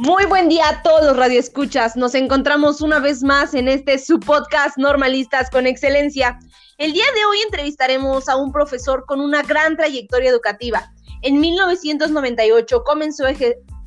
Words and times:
Muy 0.00 0.26
buen 0.26 0.48
día 0.48 0.68
a 0.68 0.82
todos 0.84 1.04
los 1.04 1.16
radioescuchas. 1.16 1.96
Nos 1.96 2.14
encontramos 2.14 2.80
una 2.82 3.00
vez 3.00 3.24
más 3.24 3.52
en 3.52 3.66
este 3.66 3.98
su 3.98 4.20
podcast 4.20 4.78
Normalistas 4.78 5.50
con 5.50 5.66
Excelencia. 5.66 6.38
El 6.76 6.92
día 6.92 7.06
de 7.16 7.24
hoy 7.24 7.38
entrevistaremos 7.40 8.28
a 8.28 8.36
un 8.36 8.52
profesor 8.52 9.06
con 9.06 9.20
una 9.20 9.42
gran 9.42 9.76
trayectoria 9.76 10.30
educativa. 10.30 10.92
En 11.22 11.40
1998 11.40 12.84
comenzó 12.84 13.26
a 13.26 13.32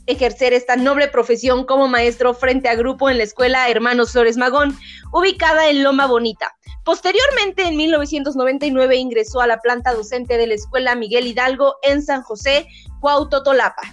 ejercer 0.06 0.52
esta 0.52 0.76
noble 0.76 1.08
profesión 1.08 1.64
como 1.64 1.88
maestro 1.88 2.34
frente 2.34 2.68
a 2.68 2.76
grupo 2.76 3.10
en 3.10 3.18
la 3.18 3.24
escuela 3.24 3.70
Hermanos 3.70 4.12
Flores 4.12 4.36
Magón, 4.36 4.78
ubicada 5.14 5.70
en 5.70 5.82
Loma 5.82 6.08
Bonita. 6.08 6.54
Posteriormente, 6.84 7.64
en 7.64 7.78
1999, 7.78 8.98
ingresó 8.98 9.40
a 9.40 9.48
la 9.48 9.62
planta 9.62 9.94
docente 9.94 10.38
de 10.38 10.48
la 10.48 10.56
Escuela 10.56 10.94
Miguel 10.94 11.26
Hidalgo 11.26 11.76
en 11.84 12.02
San 12.02 12.22
José, 12.22 12.68
Cuautotolapa. 13.00 13.84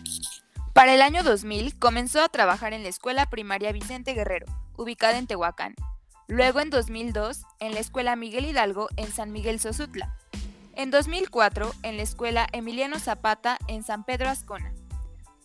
Para 0.79 0.95
el 0.95 1.03
año 1.03 1.25
2000 1.25 1.77
comenzó 1.77 2.23
a 2.23 2.29
trabajar 2.29 2.73
en 2.73 2.85
la 2.85 2.89
Escuela 2.89 3.29
Primaria 3.29 3.73
Vicente 3.73 4.15
Guerrero, 4.15 4.47
ubicada 4.77 5.19
en 5.19 5.27
Tehuacán. 5.27 5.75
Luego 6.29 6.61
en 6.61 6.71
2002 6.71 7.43
en 7.59 7.75
la 7.75 7.81
Escuela 7.81 8.15
Miguel 8.15 8.45
Hidalgo 8.45 8.87
en 8.97 9.11
San 9.11 9.33
Miguel 9.33 9.59
Sosutla. 9.59 10.15
En 10.77 10.93
2004 10.93 11.73
en 11.83 11.97
la 11.97 12.05
Escuela 12.05 12.47
Emiliano 12.53 13.01
Zapata 13.01 13.59
en 13.67 13.83
San 13.83 14.05
Pedro 14.05 14.29
Ascona. 14.29 14.73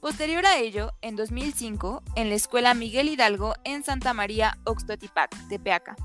Posterior 0.01 0.45
a 0.45 0.59
ello, 0.59 0.91
en 1.01 1.15
2005 1.15 2.03
en 2.15 2.29
la 2.29 2.35
Escuela 2.35 2.75
Miguel 2.75 3.09
Hidalgo 3.09 3.55
en 3.63 3.84
Santa 3.84 4.13
María 4.13 4.59
Oxtotipac, 4.65 5.31
Tepeaca. 5.49 5.95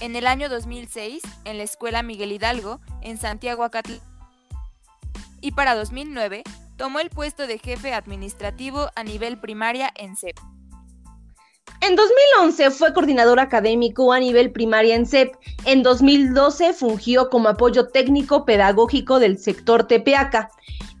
En 0.00 0.16
el 0.16 0.26
año 0.26 0.48
2006 0.48 1.20
en 1.44 1.58
la 1.58 1.64
Escuela 1.64 2.02
Miguel 2.02 2.32
Hidalgo 2.32 2.80
en 3.02 3.18
Santiago 3.18 3.62
Acatl. 3.62 3.96
Y 5.42 5.52
para 5.52 5.74
2009 5.74 6.44
Tomó 6.76 6.98
el 6.98 7.08
puesto 7.10 7.46
de 7.46 7.58
jefe 7.58 7.92
administrativo 7.92 8.90
a 8.96 9.04
nivel 9.04 9.38
primaria 9.38 9.92
en 9.94 10.16
CEP. 10.16 10.36
En 11.80 11.96
2011 11.96 12.70
fue 12.70 12.92
coordinador 12.92 13.38
académico 13.38 14.12
a 14.12 14.18
nivel 14.18 14.50
primaria 14.50 14.96
en 14.96 15.06
CEP. 15.06 15.34
En 15.66 15.82
2012 15.82 16.72
fungió 16.72 17.30
como 17.30 17.48
apoyo 17.48 17.88
técnico 17.88 18.44
pedagógico 18.44 19.20
del 19.20 19.38
sector 19.38 19.86
Tepeaca. 19.86 20.50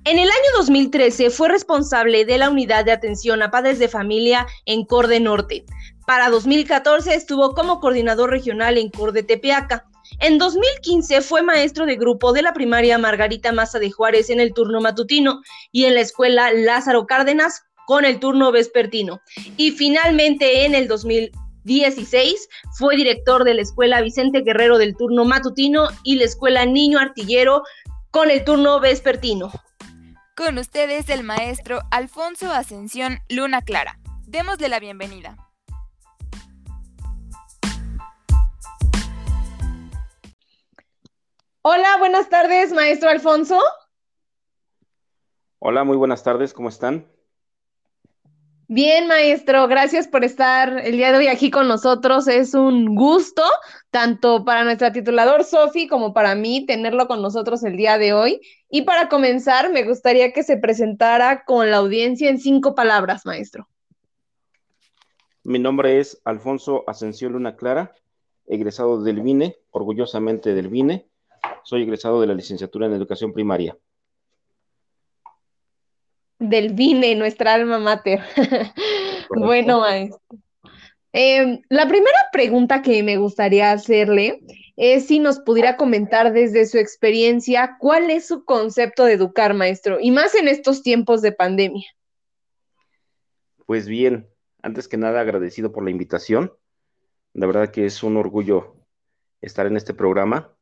En 0.04 0.18
el 0.18 0.28
año 0.28 0.50
2013 0.58 1.30
fue 1.30 1.48
responsable 1.48 2.24
de 2.24 2.38
la 2.38 2.50
unidad 2.50 2.84
de 2.84 2.92
atención 2.92 3.42
a 3.42 3.50
padres 3.50 3.78
de 3.78 3.88
familia 3.88 4.46
en 4.66 4.84
Corde 4.84 5.18
Norte. 5.18 5.64
Para 6.06 6.28
2014 6.28 7.14
estuvo 7.14 7.54
como 7.54 7.80
coordinador 7.80 8.30
regional 8.30 8.76
en 8.78 8.90
Corde 8.90 9.22
Tepeaca. 9.22 9.86
En 10.20 10.38
2015 10.38 11.20
fue 11.20 11.42
maestro 11.42 11.86
de 11.86 11.96
grupo 11.96 12.32
de 12.32 12.42
la 12.42 12.52
primaria 12.52 12.98
Margarita 12.98 13.52
Maza 13.52 13.78
de 13.78 13.90
Juárez 13.90 14.30
en 14.30 14.40
el 14.40 14.52
turno 14.52 14.80
matutino 14.80 15.40
y 15.72 15.84
en 15.84 15.94
la 15.94 16.00
escuela 16.00 16.52
Lázaro 16.52 17.06
Cárdenas 17.06 17.62
con 17.86 18.04
el 18.04 18.18
turno 18.18 18.52
vespertino. 18.52 19.20
Y 19.56 19.72
finalmente 19.72 20.64
en 20.64 20.74
el 20.74 20.88
2016 20.88 22.48
fue 22.78 22.96
director 22.96 23.44
de 23.44 23.54
la 23.54 23.62
escuela 23.62 24.00
Vicente 24.00 24.42
Guerrero 24.42 24.78
del 24.78 24.96
turno 24.96 25.24
matutino 25.24 25.88
y 26.02 26.16
la 26.16 26.24
escuela 26.24 26.64
Niño 26.66 26.98
Artillero 26.98 27.62
con 28.10 28.30
el 28.30 28.44
turno 28.44 28.80
vespertino. 28.80 29.50
Con 30.36 30.58
ustedes 30.58 31.08
el 31.10 31.22
maestro 31.22 31.82
Alfonso 31.90 32.50
Ascensión 32.50 33.20
Luna 33.28 33.62
Clara. 33.62 33.98
Démosle 34.26 34.68
la 34.68 34.80
bienvenida. 34.80 35.36
Hola, 41.66 41.96
buenas 41.98 42.28
tardes, 42.28 42.74
maestro 42.74 43.08
Alfonso. 43.08 43.58
Hola, 45.58 45.82
muy 45.82 45.96
buenas 45.96 46.22
tardes, 46.22 46.52
¿cómo 46.52 46.68
están? 46.68 47.06
Bien, 48.68 49.06
maestro, 49.06 49.66
gracias 49.66 50.06
por 50.06 50.24
estar 50.24 50.78
el 50.84 50.98
día 50.98 51.10
de 51.10 51.16
hoy 51.16 51.28
aquí 51.28 51.50
con 51.50 51.66
nosotros. 51.66 52.28
Es 52.28 52.52
un 52.52 52.94
gusto, 52.94 53.42
tanto 53.90 54.44
para 54.44 54.64
nuestra 54.64 54.92
titulador 54.92 55.42
Sofi 55.42 55.88
como 55.88 56.12
para 56.12 56.34
mí, 56.34 56.66
tenerlo 56.66 57.08
con 57.08 57.22
nosotros 57.22 57.64
el 57.64 57.78
día 57.78 57.96
de 57.96 58.12
hoy. 58.12 58.42
Y 58.68 58.82
para 58.82 59.08
comenzar, 59.08 59.72
me 59.72 59.84
gustaría 59.84 60.32
que 60.32 60.42
se 60.42 60.58
presentara 60.58 61.44
con 61.46 61.70
la 61.70 61.78
audiencia 61.78 62.28
en 62.28 62.38
cinco 62.38 62.74
palabras, 62.74 63.24
maestro. 63.24 63.66
Mi 65.44 65.58
nombre 65.58 65.98
es 65.98 66.20
Alfonso 66.26 66.84
Ascensión 66.86 67.32
Luna 67.32 67.56
Clara, 67.56 67.94
egresado 68.44 69.02
del 69.02 69.22
VINE, 69.22 69.56
orgullosamente 69.70 70.52
del 70.52 70.68
VINE 70.68 71.08
soy 71.64 71.82
egresado 71.82 72.20
de 72.20 72.26
la 72.26 72.34
licenciatura 72.34 72.86
en 72.86 72.92
educación 72.92 73.32
primaria. 73.32 73.76
Del 76.38 76.74
VINE, 76.74 77.14
nuestra 77.14 77.54
alma 77.54 77.78
mater. 77.78 78.20
bueno, 79.30 79.80
maestro. 79.80 80.20
Em, 81.12 81.62
la 81.68 81.86
primera 81.88 82.18
pregunta 82.32 82.82
que 82.82 83.02
me 83.02 83.16
gustaría 83.16 83.70
hacerle 83.70 84.42
es 84.76 85.06
si 85.06 85.20
nos 85.20 85.38
pudiera 85.38 85.76
comentar 85.76 86.32
desde 86.32 86.66
su 86.66 86.78
experiencia 86.78 87.76
cuál 87.78 88.10
es 88.10 88.26
su 88.26 88.44
concepto 88.44 89.04
de 89.04 89.12
educar, 89.12 89.54
maestro, 89.54 89.98
y 90.00 90.10
más 90.10 90.34
en 90.34 90.48
estos 90.48 90.82
tiempos 90.82 91.22
de 91.22 91.30
pandemia. 91.30 91.86
Pues 93.64 93.88
bien, 93.88 94.28
antes 94.60 94.88
que 94.88 94.96
nada 94.96 95.20
agradecido 95.20 95.72
por 95.72 95.84
la 95.84 95.90
invitación. 95.90 96.52
La 97.32 97.46
verdad 97.46 97.70
que 97.70 97.86
es 97.86 98.02
un 98.02 98.16
orgullo 98.16 98.76
estar 99.40 99.66
en 99.66 99.76
este 99.76 99.94
programa 99.94 100.53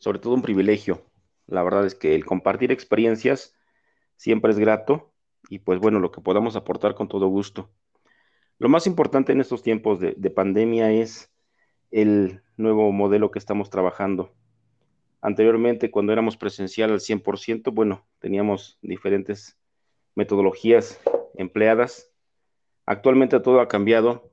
sobre 0.00 0.18
todo 0.18 0.34
un 0.34 0.42
privilegio. 0.42 1.06
La 1.46 1.62
verdad 1.62 1.86
es 1.86 1.94
que 1.94 2.14
el 2.16 2.24
compartir 2.24 2.72
experiencias 2.72 3.54
siempre 4.16 4.50
es 4.50 4.58
grato 4.58 5.12
y 5.48 5.60
pues 5.60 5.78
bueno, 5.78 6.00
lo 6.00 6.10
que 6.10 6.20
podamos 6.20 6.56
aportar 6.56 6.94
con 6.94 7.08
todo 7.08 7.28
gusto. 7.28 7.70
Lo 8.58 8.68
más 8.68 8.86
importante 8.86 9.32
en 9.32 9.40
estos 9.40 9.62
tiempos 9.62 10.00
de, 10.00 10.30
pandemia 10.30 10.92
es 10.92 11.30
el 11.90 12.42
nuevo 12.56 12.92
modelo 12.92 13.30
que 13.30 13.38
estamos 13.38 13.70
trabajando. 13.70 14.34
Anteriormente, 15.22 15.90
cuando 15.90 16.12
éramos 16.12 16.36
presencial 16.36 16.90
al 16.90 17.00
100%, 17.00 17.72
bueno, 17.72 18.06
teníamos 18.18 18.78
diferentes 18.82 19.58
metodologías 20.14 21.00
empleadas. 21.34 22.10
Actualmente 22.86 23.38
todo 23.40 23.60
ha 23.60 23.68
cambiado 23.68 24.30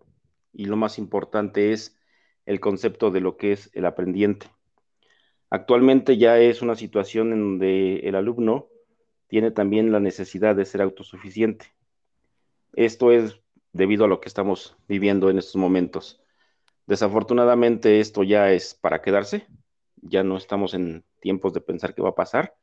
y 0.53 0.65
lo 0.65 0.77
más 0.77 0.97
importante 0.97 1.71
es 1.71 1.97
el 2.45 2.59
concepto 2.59 3.11
de 3.11 3.21
lo 3.21 3.37
que 3.37 3.53
es 3.53 3.69
el 3.73 3.85
aprendiente. 3.85 4.47
Actualmente 5.49 6.17
ya 6.17 6.39
es 6.39 6.61
una 6.61 6.75
situación 6.75 7.31
en 7.31 7.41
donde 7.41 7.99
el 7.99 8.15
alumno 8.15 8.67
tiene 9.27 9.51
también 9.51 9.91
la 9.91 9.99
necesidad 9.99 10.55
de 10.55 10.65
ser 10.65 10.81
autosuficiente. 10.81 11.67
Esto 12.73 13.11
es 13.11 13.39
debido 13.71 14.05
a 14.05 14.07
lo 14.07 14.19
que 14.19 14.27
estamos 14.27 14.77
viviendo 14.87 15.29
en 15.29 15.37
estos 15.37 15.55
momentos. 15.55 16.21
Desafortunadamente 16.85 17.99
esto 17.99 18.23
ya 18.23 18.51
es 18.51 18.73
para 18.73 19.01
quedarse, 19.01 19.47
ya 20.01 20.23
no 20.23 20.37
estamos 20.37 20.73
en 20.73 21.03
tiempos 21.21 21.53
de 21.53 21.61
pensar 21.61 21.93
qué 21.93 22.01
va 22.01 22.09
a 22.09 22.15
pasar. 22.15 22.55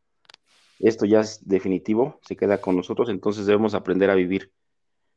Esto 0.78 1.06
ya 1.06 1.20
es 1.20 1.46
definitivo, 1.46 2.20
se 2.22 2.36
queda 2.36 2.60
con 2.60 2.76
nosotros, 2.76 3.08
entonces 3.08 3.46
debemos 3.46 3.74
aprender 3.74 4.10
a 4.10 4.14
vivir. 4.14 4.52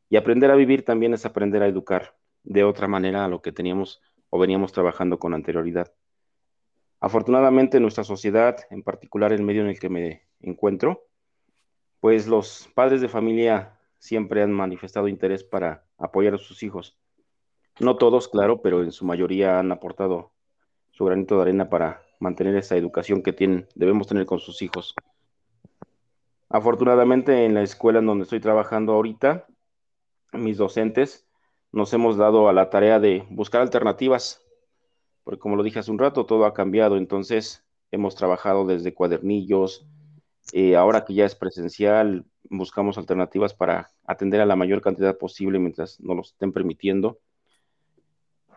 Y 0.10 0.18
aprender 0.18 0.52
a 0.52 0.56
vivir 0.56 0.86
también 0.86 1.14
es 1.14 1.26
aprender 1.26 1.64
a 1.64 1.68
educar 1.68 2.16
de 2.44 2.64
otra 2.64 2.88
manera 2.88 3.26
a 3.26 3.28
lo 3.28 3.42
que 3.42 3.52
teníamos 3.52 4.02
o 4.30 4.40
veníamos 4.40 4.72
trabajando 4.72 5.20
con 5.20 5.34
anterioridad. 5.34 5.94
Afortunadamente, 7.00 7.80
nuestra 7.80 8.04
sociedad, 8.04 8.58
en 8.70 8.84
particular 8.84 9.32
el 9.32 9.44
medio 9.44 9.62
en 9.62 9.68
el 9.68 9.80
que 9.80 9.90
me 9.90 10.28
encuentro, 10.42 11.06
pues 12.00 12.28
los 12.28 12.70
padres 12.74 13.02
de 13.02 13.10
familia 13.10 13.80
siempre 14.00 14.42
han 14.42 14.52
manifestado 14.52 15.08
interés 15.08 15.44
para 15.44 15.86
apoyar 15.98 16.36
a 16.36 16.38
sus 16.38 16.64
hijos. 16.64 16.98
No 17.80 17.98
todos, 17.98 18.28
claro, 18.28 18.62
pero 18.62 18.82
en 18.82 18.92
su 18.92 19.06
mayoría 19.06 19.60
han 19.60 19.72
aportado 19.72 20.32
su 20.92 21.06
granito 21.06 21.36
de 21.36 21.44
arena 21.44 21.70
para 21.70 22.02
mantener 22.20 22.56
esa 22.56 22.76
educación 22.76 23.22
que 23.22 23.34
tienen, 23.34 23.68
debemos 23.76 24.08
tener 24.08 24.26
con 24.26 24.40
sus 24.40 24.62
hijos. 24.64 24.96
Afortunadamente, 26.50 27.46
en 27.46 27.54
la 27.54 27.62
escuela 27.62 28.00
en 28.00 28.08
donde 28.08 28.24
estoy 28.24 28.40
trabajando 28.40 28.94
ahorita, 28.94 29.46
mis 30.34 30.58
docentes 30.58 31.28
nos 31.72 31.94
hemos 31.94 32.18
dado 32.18 32.50
a 32.50 32.54
la 32.54 32.70
tarea 32.70 33.00
de 33.00 33.26
buscar 33.30 33.62
alternativas 33.62 34.47
porque 35.28 35.42
como 35.42 35.58
lo 35.58 35.64
dije 35.64 35.80
hace 35.80 35.92
un 35.92 36.00
rato, 36.00 36.26
todo 36.26 36.46
ha 36.46 36.54
cambiado, 36.54 36.96
entonces 36.96 37.62
hemos 37.92 38.16
trabajado 38.16 38.66
desde 38.66 38.94
cuadernillos, 38.94 39.86
eh, 40.54 40.78
ahora 40.78 41.04
que 41.04 41.16
ya 41.16 41.26
es 41.26 41.36
presencial, 41.36 42.24
buscamos 42.50 42.98
alternativas 42.98 43.54
para 43.54 43.92
atender 44.06 44.40
a 44.40 44.46
la 44.46 44.56
mayor 44.56 44.80
cantidad 44.80 45.18
posible 45.18 45.60
mientras 45.60 46.00
nos 46.00 46.16
lo 46.16 46.22
estén 46.22 46.54
permitiendo. 46.54 47.20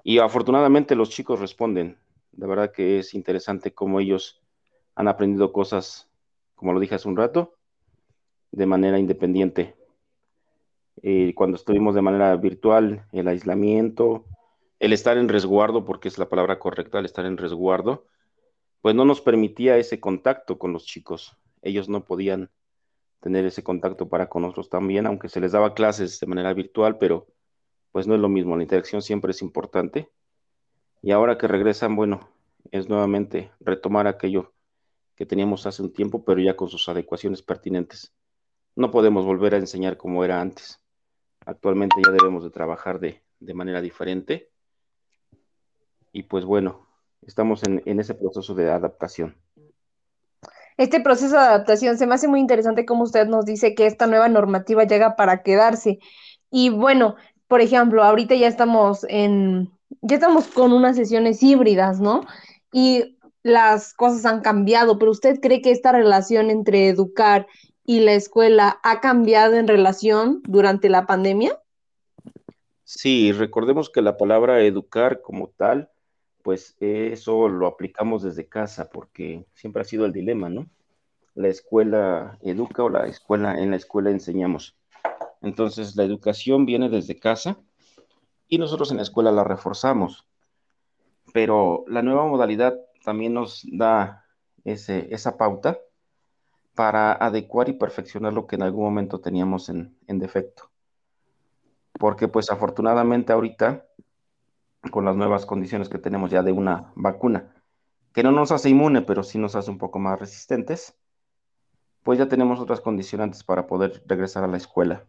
Y 0.04 0.20
afortunadamente 0.20 0.94
los 0.94 1.10
chicos 1.10 1.40
responden. 1.40 1.98
De 2.30 2.46
verdad 2.46 2.70
que 2.70 3.00
es 3.00 3.14
interesante 3.14 3.74
cómo 3.74 3.98
ellos 3.98 4.40
han 4.94 5.08
aprendido 5.08 5.52
cosas, 5.52 6.08
como 6.54 6.72
lo 6.72 6.78
dije 6.78 6.94
hace 6.94 7.08
un 7.08 7.16
rato, 7.16 7.56
de 8.52 8.66
manera 8.66 9.00
independiente. 9.00 9.74
Eh, 11.02 11.34
cuando 11.34 11.56
estuvimos 11.56 11.96
de 11.96 12.02
manera 12.02 12.36
virtual, 12.36 13.08
el 13.10 13.26
aislamiento, 13.26 14.24
el 14.80 14.92
estar 14.92 15.18
en 15.18 15.28
resguardo, 15.28 15.84
porque 15.84 16.08
es 16.08 16.18
la 16.18 16.28
palabra 16.28 16.58
correcta, 16.58 16.98
el 16.98 17.04
estar 17.04 17.26
en 17.26 17.36
resguardo, 17.36 18.06
pues 18.80 18.94
no 18.94 19.04
nos 19.04 19.20
permitía 19.20 19.76
ese 19.76 20.00
contacto 20.00 20.58
con 20.58 20.72
los 20.72 20.86
chicos. 20.86 21.36
Ellos 21.62 21.88
no 21.88 22.04
podían 22.04 22.50
tener 23.20 23.44
ese 23.44 23.62
contacto 23.62 24.08
para 24.08 24.30
con 24.30 24.42
nosotros 24.42 24.70
también, 24.70 25.06
aunque 25.06 25.28
se 25.28 25.40
les 25.40 25.52
daba 25.52 25.74
clases 25.74 26.18
de 26.18 26.26
manera 26.26 26.54
virtual, 26.54 26.96
pero 26.98 27.28
pues 27.92 28.06
no 28.06 28.14
es 28.14 28.20
lo 28.20 28.30
mismo, 28.30 28.56
la 28.56 28.62
interacción 28.62 29.02
siempre 29.02 29.32
es 29.32 29.42
importante. 29.42 30.10
Y 31.02 31.10
ahora 31.10 31.36
que 31.36 31.46
regresan, 31.46 31.94
bueno, 31.94 32.30
es 32.70 32.88
nuevamente 32.88 33.50
retomar 33.60 34.06
aquello 34.06 34.54
que 35.14 35.26
teníamos 35.26 35.66
hace 35.66 35.82
un 35.82 35.92
tiempo, 35.92 36.24
pero 36.24 36.40
ya 36.40 36.56
con 36.56 36.68
sus 36.68 36.88
adecuaciones 36.88 37.42
pertinentes. 37.42 38.14
No 38.76 38.90
podemos 38.90 39.26
volver 39.26 39.54
a 39.54 39.58
enseñar 39.58 39.98
como 39.98 40.24
era 40.24 40.40
antes. 40.40 40.80
Actualmente 41.44 41.96
ya 42.02 42.12
debemos 42.12 42.44
de 42.44 42.50
trabajar 42.50 43.00
de, 43.00 43.22
de 43.40 43.54
manera 43.54 43.82
diferente. 43.82 44.50
Y 46.12 46.24
pues 46.24 46.44
bueno, 46.44 46.86
estamos 47.22 47.62
en, 47.64 47.82
en 47.86 48.00
ese 48.00 48.14
proceso 48.14 48.54
de 48.54 48.70
adaptación 48.70 49.36
este 50.80 51.00
proceso 51.00 51.34
de 51.36 51.42
adaptación 51.42 51.98
se 51.98 52.06
me 52.06 52.14
hace 52.14 52.26
muy 52.26 52.40
interesante 52.40 52.86
como 52.86 53.02
usted 53.02 53.26
nos 53.26 53.44
dice 53.44 53.74
que 53.74 53.84
esta 53.84 54.06
nueva 54.06 54.30
normativa 54.30 54.84
llega 54.84 55.14
para 55.14 55.42
quedarse. 55.42 55.98
Y 56.50 56.70
bueno, 56.70 57.16
por 57.48 57.60
ejemplo, 57.60 58.02
ahorita 58.02 58.34
ya 58.34 58.48
estamos 58.48 59.04
en, 59.10 59.70
ya 60.00 60.16
estamos 60.16 60.46
con 60.46 60.72
unas 60.72 60.96
sesiones 60.96 61.42
híbridas, 61.42 62.00
¿no? 62.00 62.22
Y 62.72 63.18
las 63.42 63.92
cosas 63.92 64.24
han 64.24 64.40
cambiado, 64.40 64.98
pero 64.98 65.10
¿usted 65.10 65.38
cree 65.40 65.60
que 65.60 65.70
esta 65.70 65.92
relación 65.92 66.48
entre 66.48 66.88
educar 66.88 67.46
y 67.84 68.00
la 68.00 68.14
escuela 68.14 68.80
ha 68.82 69.00
cambiado 69.00 69.56
en 69.56 69.68
relación 69.68 70.40
durante 70.44 70.88
la 70.88 71.04
pandemia? 71.04 71.58
Sí, 72.84 73.32
recordemos 73.32 73.90
que 73.90 74.00
la 74.00 74.16
palabra 74.16 74.62
educar 74.62 75.20
como 75.20 75.48
tal 75.48 75.90
pues 76.42 76.76
eso 76.80 77.48
lo 77.48 77.66
aplicamos 77.66 78.22
desde 78.22 78.48
casa 78.48 78.90
porque 78.90 79.46
siempre 79.54 79.82
ha 79.82 79.84
sido 79.84 80.06
el 80.06 80.12
dilema, 80.12 80.48
¿no? 80.48 80.68
La 81.34 81.48
escuela 81.48 82.38
educa 82.42 82.82
o 82.82 82.88
la 82.88 83.06
escuela 83.06 83.60
en 83.60 83.70
la 83.70 83.76
escuela 83.76 84.10
enseñamos. 84.10 84.76
Entonces 85.42 85.96
la 85.96 86.04
educación 86.04 86.66
viene 86.66 86.88
desde 86.88 87.18
casa 87.18 87.58
y 88.48 88.58
nosotros 88.58 88.90
en 88.90 88.98
la 88.98 89.04
escuela 89.04 89.32
la 89.32 89.44
reforzamos. 89.44 90.26
Pero 91.32 91.84
la 91.86 92.02
nueva 92.02 92.26
modalidad 92.26 92.76
también 93.04 93.34
nos 93.34 93.66
da 93.70 94.24
esa 94.64 95.36
pauta 95.36 95.78
para 96.74 97.12
adecuar 97.12 97.68
y 97.68 97.74
perfeccionar 97.74 98.32
lo 98.32 98.46
que 98.46 98.56
en 98.56 98.62
algún 98.62 98.84
momento 98.84 99.20
teníamos 99.20 99.68
en, 99.68 99.96
en 100.06 100.18
defecto. 100.18 100.70
Porque 101.92 102.28
pues 102.28 102.50
afortunadamente 102.50 103.32
ahorita 103.32 103.86
con 104.90 105.04
las 105.04 105.16
nuevas 105.16 105.46
condiciones 105.46 105.88
que 105.88 105.98
tenemos 105.98 106.30
ya 106.30 106.42
de 106.42 106.52
una 106.52 106.92
vacuna, 106.94 107.54
que 108.12 108.22
no 108.22 108.32
nos 108.32 108.50
hace 108.52 108.70
inmune, 108.70 109.02
pero 109.02 109.22
sí 109.22 109.38
nos 109.38 109.54
hace 109.54 109.70
un 109.70 109.78
poco 109.78 109.98
más 109.98 110.18
resistentes, 110.18 110.96
pues 112.02 112.18
ya 112.18 112.28
tenemos 112.28 112.58
otras 112.60 112.80
condicionantes 112.80 113.44
para 113.44 113.66
poder 113.66 114.02
regresar 114.06 114.42
a 114.42 114.48
la 114.48 114.56
escuela. 114.56 115.06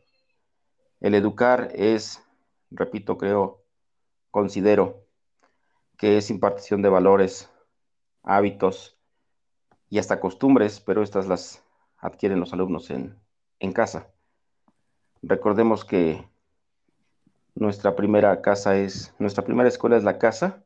El 1.00 1.16
educar 1.16 1.72
es, 1.74 2.22
repito, 2.70 3.18
creo, 3.18 3.64
considero 4.30 5.06
que 5.98 6.18
es 6.18 6.30
impartición 6.30 6.82
de 6.82 6.90
valores, 6.90 7.50
hábitos 8.24 8.98
y 9.90 10.00
hasta 10.00 10.20
costumbres, 10.20 10.80
pero 10.80 11.02
estas 11.02 11.28
las 11.28 11.64
adquieren 11.98 12.40
los 12.40 12.54
alumnos 12.54 12.90
en, 12.90 13.20
en 13.60 13.72
casa. 13.72 14.12
Recordemos 15.22 15.86
que 15.86 16.28
nuestra 17.56 17.96
primera 17.96 18.42
casa 18.42 18.78
es, 18.78 19.14
nuestra 19.20 19.44
primera 19.44 19.70
escuela 19.70 19.98
es 19.98 20.04
la 20.04 20.18
casa 20.18 20.64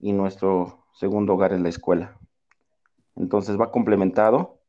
y 0.00 0.12
nuestro 0.12 0.86
segundo 0.92 1.34
hogar 1.34 1.52
es 1.52 1.60
la 1.60 1.68
escuela. 1.68 2.18
Entonces 3.16 3.58
va 3.58 3.70
complementado, 3.70 4.60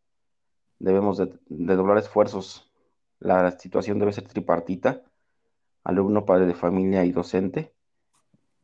debemos 0.80 1.18
de, 1.18 1.32
doblar 1.48 1.98
esfuerzos. 1.98 2.72
La 3.20 3.52
situación 3.52 4.00
debe 4.00 4.14
ser 4.14 4.28
tripartita, 4.28 5.04
alumno, 5.84 6.26
padre 6.26 6.46
de 6.46 6.56
familia 6.56 7.04
y 7.06 7.12
docente. 7.12 7.74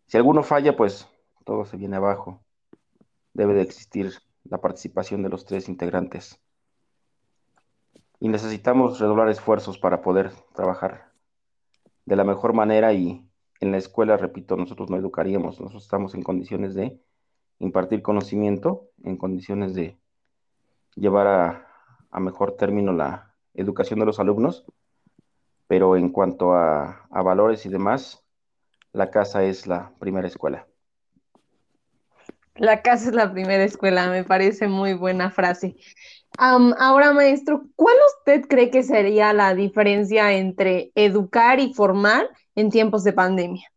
Si 0.07 0.17
alguno 0.17 0.43
falla, 0.43 0.75
pues 0.75 1.09
todo 1.43 1.65
se 1.65 1.77
viene 1.77 1.97
abajo. 1.97 2.43
Debe 3.33 3.53
de 3.53 3.63
existir 3.63 4.13
la 4.43 4.61
participación 4.61 5.23
de 5.23 5.29
los 5.29 5.45
tres 5.45 5.67
integrantes. 5.67 6.39
Y 8.19 8.29
necesitamos 8.29 8.99
redoblar 8.99 9.29
esfuerzos 9.29 9.77
para 9.77 10.01
poder 10.01 10.31
trabajar 10.53 11.14
de 12.05 12.15
la 12.15 12.23
mejor 12.23 12.53
manera 12.53 12.93
y 12.93 13.27
en 13.59 13.71
la 13.71 13.77
escuela, 13.77 14.17
repito, 14.17 14.57
nosotros 14.57 14.89
no 14.89 14.97
educaríamos, 14.97 15.59
nosotros 15.59 15.83
estamos 15.83 16.13
en 16.13 16.23
condiciones 16.23 16.75
de 16.75 16.99
impartir 17.59 18.01
conocimiento, 18.01 18.89
en 19.03 19.17
condiciones 19.17 19.73
de 19.73 19.97
llevar 20.95 21.27
a, 21.27 22.19
mejor 22.19 22.55
término 22.55 22.93
la 22.93 23.35
educación 23.53 23.99
de 23.99 24.05
los 24.05 24.19
alumnos, 24.19 24.65
pero 25.67 25.97
en 25.97 26.09
cuanto 26.09 26.53
a, 26.53 27.07
a 27.09 27.21
valores 27.21 27.65
y 27.65 27.69
demás, 27.69 28.23
la 28.93 29.11
casa 29.11 29.43
es 29.43 29.67
la 29.67 29.91
primera 29.99 30.27
escuela. 30.27 30.67
La 32.55 32.81
casa 32.81 33.09
es 33.09 33.15
la 33.15 33.31
primera 33.31 33.63
escuela, 33.63 34.09
me 34.09 34.23
parece 34.23 34.67
muy 34.67 34.93
buena 34.93 35.29
frase 35.29 35.75
ahora, 36.37 37.13
maestro, 37.13 37.67
¿cuál 37.75 37.95
usted 38.17 38.47
cree 38.47 38.69
que 38.69 38.83
sería 38.83 39.33
la 39.33 39.53
diferencia 39.55 40.33
entre 40.33 40.91
educar 40.95 41.59
y 41.59 41.73
formar 41.73 42.29
en 42.55 42.69
tiempos 42.69 43.03
de 43.03 43.13
pandemia? 43.13 43.71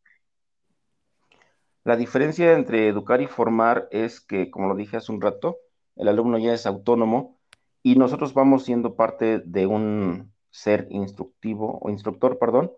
La 1.85 1.97
diferencia 1.97 2.53
entre 2.53 2.89
educar 2.89 3.21
y 3.23 3.27
formar 3.27 3.89
es 3.91 4.21
que, 4.21 4.51
como 4.51 4.69
lo 4.69 4.75
dije 4.75 4.97
hace 4.97 5.13
un 5.13 5.21
rato, 5.21 5.59
el 5.97 6.09
alumno 6.09 6.39
ya 6.39 6.53
es 6.53 6.67
autónomo 6.67 7.39
y 7.83 7.97
nosotros 7.97 8.35
vamos 8.35 8.65
siendo 8.65 8.95
parte 8.95 9.41
de 9.45 9.67
un 9.67 10.33
ser 10.51 10.87
instructivo 10.91 11.79
o 11.81 11.91
instructor, 11.91 12.39
perdón, 12.39 12.73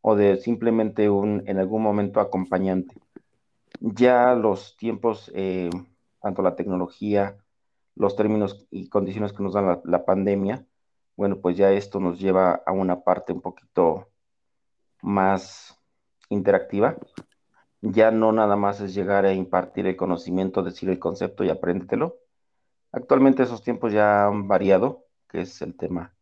o 0.00 0.16
de 0.16 0.36
simplemente 0.36 1.08
un, 1.08 1.44
en 1.46 1.58
algún 1.58 1.82
momento, 1.82 2.20
acompañante. 2.20 2.96
Ya 3.80 4.34
los 4.34 4.76
tiempos, 4.76 5.30
eh, 5.34 5.70
tanto 6.20 6.42
la 6.42 6.56
tecnología, 6.56 7.36
los 7.94 8.16
términos 8.16 8.66
y 8.70 8.88
condiciones 8.88 9.32
que 9.32 9.42
nos 9.42 9.54
dan 9.54 9.80
la, 9.84 10.04
pandemia, 10.04 10.66
bueno, 11.16 11.40
pues 11.40 11.56
ya 11.56 11.72
esto 11.72 12.00
nos 12.00 12.18
lleva 12.18 12.62
a 12.66 12.72
una 12.72 13.02
parte 13.02 13.32
un 13.32 13.40
poquito 13.40 14.08
más 15.02 15.78
interactiva. 16.28 16.96
Ya 17.82 18.10
no 18.10 18.32
nada 18.32 18.56
más 18.56 18.80
es 18.80 18.94
llegar 18.94 19.24
a 19.26 19.32
impartir 19.32 19.86
el 19.86 19.96
conocimiento, 19.96 20.62
decir 20.62 20.88
el 20.88 20.98
concepto 20.98 21.44
y 21.44 21.50
apréndetelo. 21.50 22.18
Actualmente 22.92 23.42
esos 23.42 23.62
tiempos 23.62 23.92
ya 23.92 24.26
han 24.26 24.48
variado, 24.48 25.06
que 25.28 25.42
es 25.42 25.60
el 25.62 25.76
tema 25.76 26.14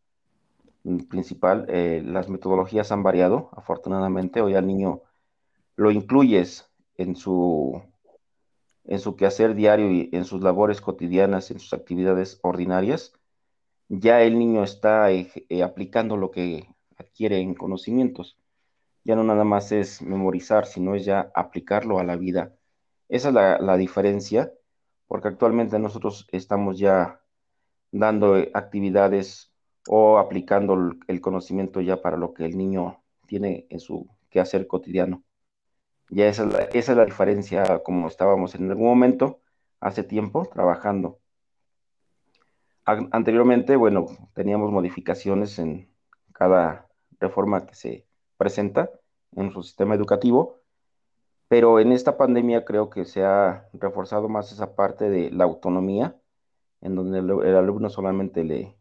principal. 1.09 1.67
Eh, 1.69 2.03
las 2.05 2.29
metodologías 2.29 2.91
han 2.93 3.03
variado, 3.03 3.51
afortunadamente. 3.53 4.41
Hoy 4.41 4.55
al 4.55 4.67
niño 4.67 5.03
lo 5.77 5.91
incluyes 5.91 6.70
en 7.01 7.17
su 7.17 7.83
en 8.85 8.99
su 8.99 9.15
quehacer 9.17 9.55
diario 9.55 9.91
y 9.93 10.11
en 10.13 10.25
sus 10.25 10.43
labores 10.43 10.81
cotidianas, 10.81 11.51
en 11.51 11.61
sus 11.61 11.73
actividades 11.73 12.41
ordinarias, 12.43 13.13
ya 13.89 14.23
el 14.23 14.39
niño 14.39 14.65
está 14.65 15.13
eh, 15.13 15.31
eh, 15.49 15.63
aplicando 15.63 16.17
lo 16.17 16.31
que 16.31 16.67
adquiere 16.97 17.41
en 17.41 17.55
conocimientos. 17.55 18.39
Ya 19.05 19.17
no 19.17 19.25
nada 19.25 19.45
más 19.45 19.73
es 19.73 20.03
memorizar, 20.03 20.67
sino 20.67 20.95
es 20.95 21.05
ya 21.05 21.31
aplicarlo 21.35 21.99
a 21.99 22.05
la 22.05 22.17
vida. 22.17 22.57
Esa 23.09 23.29
es 23.29 23.35
la, 23.35 23.77
diferencia, 23.77 24.53
porque 25.07 25.29
actualmente 25.29 25.79
nosotros 25.79 26.27
estamos 26.33 26.79
ya 26.79 27.21
dando 27.93 28.37
eh, 28.39 28.51
actividades 28.55 29.53
o 29.89 30.19
aplicando 30.19 30.97
el 31.07 31.21
conocimiento 31.21 31.81
ya 31.81 32.03
para 32.03 32.17
lo 32.17 32.35
que 32.35 32.45
el 32.45 32.57
niño 32.57 33.03
tiene 33.27 33.67
en 33.71 33.81
su 33.81 34.09
quehacer 34.31 34.67
cotidiano. 34.67 35.23
Ya 36.11 36.27
esa 36.27 36.45
es, 36.45 36.53
la, 36.53 36.59
esa 36.59 36.93
es 36.93 36.99
la 36.99 37.05
diferencia, 37.05 37.83
como 37.85 38.09
estábamos 38.09 38.55
en 38.57 38.69
algún 38.69 38.87
momento, 38.87 39.41
hace 39.81 40.03
tiempo, 40.03 40.45
trabajando. 40.53 41.21
Anteriormente, 42.85 43.77
bueno, 43.77 44.07
teníamos 44.35 44.73
modificaciones 44.73 45.59
en 45.61 45.89
cada 46.33 46.89
reforma 47.21 47.65
que 47.65 47.75
se 47.77 48.07
presenta 48.37 48.91
en 49.37 49.45
nuestro 49.45 49.63
sistema 49.63 49.95
educativo, 49.95 50.57
pero 51.47 51.79
en 51.79 51.93
esta 51.93 52.17
pandemia 52.17 52.65
creo 52.65 52.91
que 52.91 53.05
se 53.05 53.25
ha 53.25 53.69
reforzado 53.73 54.29
más 54.29 54.51
esa 54.51 54.75
parte 54.75 55.09
de 55.11 55.31
la 55.31 55.45
autonomía, 55.45 56.17
en 56.81 56.97
donde 56.97 57.21
el, 57.21 57.57
alumno 57.57 57.89
solamente 57.89 58.43
le, 58.43 58.77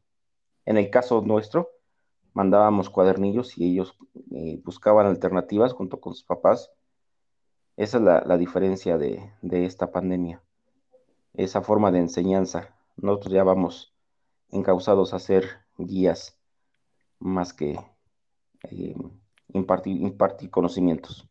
en 0.65 0.77
el 0.77 0.89
caso 0.89 1.21
nuestro, 1.21 1.69
mandábamos 2.33 2.89
cuadernillos 2.89 3.55
y 3.57 3.71
ellos 3.71 3.95
eh, 4.31 4.59
buscaban 4.63 5.05
alternativas 5.05 5.73
junto 5.73 5.99
con 5.99 6.15
sus 6.15 6.23
papás 6.23 6.71
esa 7.79 7.97
es 7.97 8.03
la, 8.03 8.37
diferencia 8.37 8.97
de, 8.97 9.31
esta 9.41 9.89
pandemia, 9.89 10.41
esa 11.33 11.61
forma 11.61 11.91
de 11.91 11.99
enseñanza. 11.99 12.75
Nosotros 12.97 13.33
ya 13.33 13.45
vamos 13.45 13.93
encausados 14.51 15.13
a 15.13 15.19
ser 15.19 15.45
guías 15.77 16.37
más 17.19 17.53
que 17.53 17.79
eh, 18.69 18.95
impartir, 19.53 20.49
conocimientos. 20.51 21.25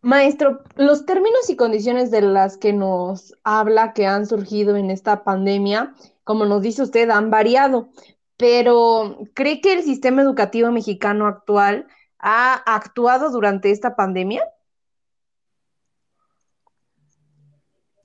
Maestro, 0.00 0.62
los 0.76 1.04
términos 1.04 1.50
y 1.50 1.56
condiciones 1.56 2.10
de 2.10 2.22
las 2.22 2.56
que 2.56 2.72
nos 2.72 3.34
habla 3.44 3.92
que 3.92 4.06
han 4.06 4.24
surgido 4.24 4.76
en 4.76 4.90
esta 4.90 5.24
pandemia, 5.24 5.94
como 6.24 6.46
nos 6.46 6.62
dice 6.62 6.80
usted, 6.80 7.10
han 7.10 7.30
variado, 7.30 7.90
pero 8.38 9.18
¿cree 9.34 9.60
que 9.60 9.74
el 9.74 9.82
sistema 9.82 10.22
educativo 10.22 10.70
mexicano 10.72 11.26
actual 11.26 11.86
ha 12.18 12.54
actuado 12.74 13.30
durante 13.30 13.70
esta 13.70 13.94
pandemia? 13.96 14.42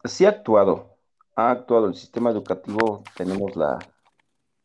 Sí 0.06 0.26
ha 0.26 0.30
actuado, 0.30 0.98
ha 1.36 1.52
actuado 1.52 1.88
el 1.88 1.96
sistema 1.96 2.30
educativo, 2.30 3.04
tenemos 3.16 3.56
la, 3.56 3.80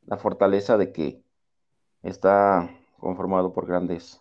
la 0.06 0.16
fortaleza 0.16 0.76
de 0.76 0.92
que 0.92 1.22
está 2.02 2.68
conformado 2.98 3.52
por 3.52 3.66
grandes 3.66 4.20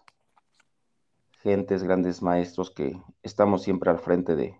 gentes, 1.41 1.83
grandes 1.83 2.21
maestros 2.21 2.69
que 2.69 3.01
estamos 3.23 3.63
siempre 3.63 3.89
al 3.89 3.99
frente 3.99 4.35
de, 4.35 4.59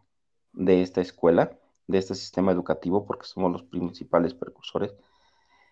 de 0.53 0.81
esta 0.81 1.01
escuela, 1.01 1.51
de 1.86 2.00
este 2.00 2.15
sistema 2.15 2.51
educativo, 2.51 3.05
porque 3.05 3.27
somos 3.27 3.51
los 3.51 3.63
principales 3.63 4.33
precursores. 4.33 4.95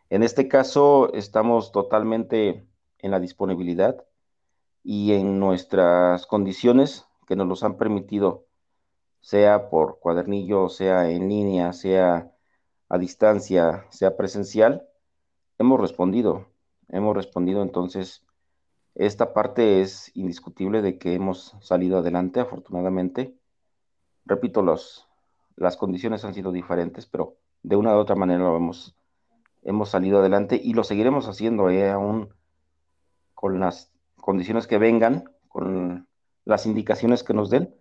En 0.09 0.21
este 0.23 0.47
caso, 0.47 1.11
estamos 1.13 1.71
totalmente 1.71 2.67
en 2.99 3.11
la 3.11 3.19
disponibilidad 3.19 4.05
y 4.87 5.13
en 5.13 5.39
nuestras 5.39 6.27
condiciones 6.27 7.07
que 7.25 7.35
nos 7.35 7.47
los 7.47 7.63
han 7.63 7.75
permitido, 7.75 8.45
sea 9.19 9.71
por 9.71 9.97
cuadernillo, 9.99 10.69
sea 10.69 11.09
en 11.09 11.27
línea, 11.27 11.73
sea 11.73 12.31
a 12.87 12.97
distancia, 12.99 13.87
sea 13.89 14.15
presencial, 14.15 14.87
hemos 15.57 15.81
respondido, 15.81 16.45
hemos 16.89 17.15
respondido 17.15 17.63
entonces. 17.63 18.23
Esta 18.93 19.33
parte 19.33 19.81
es 19.81 20.15
indiscutible 20.15 20.83
de 20.83 20.99
que 20.99 21.15
hemos 21.15 21.55
salido 21.61 21.97
adelante, 21.97 22.39
afortunadamente. 22.39 23.35
Repito, 24.23 24.61
los, 24.61 25.07
las 25.55 25.77
condiciones 25.77 26.23
han 26.25 26.35
sido 26.35 26.51
diferentes, 26.51 27.07
pero 27.07 27.37
de 27.63 27.75
una 27.75 27.95
u 27.95 27.97
otra 27.97 28.15
manera 28.15 28.43
lo 28.43 28.55
hemos, 28.55 28.95
hemos 29.63 29.89
salido 29.89 30.19
adelante 30.19 30.61
y 30.63 30.75
lo 30.75 30.83
seguiremos 30.83 31.27
haciendo 31.27 31.71
eh, 31.71 31.89
aún 31.89 32.29
con 33.33 33.59
las 33.59 33.94
condiciones 34.25 34.65
que 34.65 34.79
vengan, 34.79 35.29
con 35.50 36.08
las 36.46 36.65
indicaciones 36.65 37.24
que 37.24 37.36
nos 37.36 37.51
den, 37.51 37.75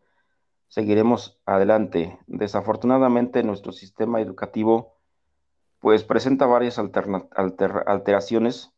seguiremos 0.68 1.40
adelante. 1.46 2.18
Desafortunadamente 2.26 3.42
nuestro 3.42 3.72
sistema 3.72 4.20
educativo 4.20 4.98
pues 5.78 6.04
presenta 6.04 6.44
varias 6.44 6.78
alteraciones 6.78 8.74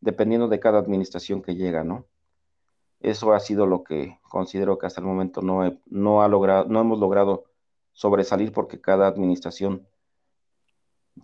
dependiendo 0.00 0.48
de 0.48 0.60
cada 0.60 0.80
administración 0.80 1.40
que 1.40 1.54
llega, 1.54 1.82
¿no? 1.82 2.04
Eso 3.00 3.32
ha 3.32 3.40
sido 3.40 3.66
lo 3.66 3.84
que 3.84 4.18
considero 4.28 4.76
que 4.76 4.84
hasta 4.84 5.00
el 5.00 5.06
momento 5.06 5.40
no, 5.40 5.78
no, 5.86 6.20
ha 6.20 6.28
logrado, 6.28 6.66
no 6.66 6.78
hemos 6.78 6.98
logrado 6.98 7.44
sobresalir 7.94 8.52
porque 8.52 8.82
cada 8.82 9.06
administración 9.06 9.88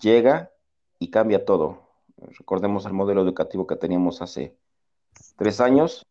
llega 0.01 0.51
y 0.99 1.11
cambia 1.11 1.45
todo. 1.45 1.83
Recordemos 2.17 2.87
el 2.87 2.95
modelo 2.95 3.21
educativo 3.21 3.67
que 3.67 3.77
teníamos 3.77 4.23
hace 4.23 4.57
tres 5.37 5.61
años, 5.61 6.07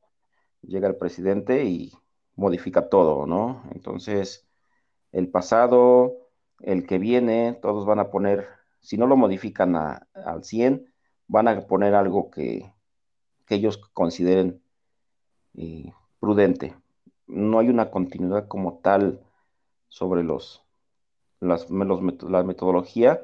llega 0.62 0.88
el 0.88 0.95
presidente 0.95 1.65
y 1.65 1.93
modifica 2.36 2.89
todo, 2.89 3.25
¿no? 3.25 3.63
Entonces, 3.72 4.48
el 5.12 5.29
pasado, 5.29 6.29
el 6.62 6.86
que 6.88 6.98
viene, 6.98 7.57
todos 7.62 7.86
van 7.86 8.00
a 8.00 8.10
poner, 8.10 8.48
si 8.81 8.98
no 8.98 9.07
lo 9.07 9.15
modifican 9.15 9.75
al 9.75 10.43
100, 10.43 10.93
van 11.27 11.48
a 11.48 11.62
poner 11.62 11.95
algo 11.95 12.29
que, 12.29 12.72
ellos 13.50 13.77
consideren 13.93 14.63
eh, 15.55 15.93
prudente. 16.19 16.75
No 17.27 17.60
hay 17.60 17.69
una 17.69 17.91
continuidad 17.91 18.48
como 18.48 18.79
tal 18.79 19.22
sobre 19.89 20.24
los, 20.24 20.65
las, 21.39 21.69
la 21.69 22.43
metodología. 22.43 23.24